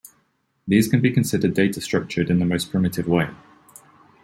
These 0.67 0.87
can 0.87 0.99
be 0.99 1.11
considered 1.11 1.53
data-structured, 1.53 2.31
in 2.31 2.39
the 2.39 2.45
most 2.45 2.71
primitive 2.71 3.07
way. 3.07 3.29